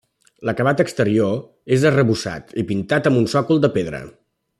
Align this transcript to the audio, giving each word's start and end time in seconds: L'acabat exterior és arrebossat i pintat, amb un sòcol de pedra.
L'acabat 0.49 0.79
exterior 0.83 1.35
és 1.77 1.85
arrebossat 1.91 2.57
i 2.63 2.67
pintat, 2.71 3.11
amb 3.11 3.21
un 3.25 3.29
sòcol 3.35 3.63
de 3.67 3.71
pedra. 3.77 4.01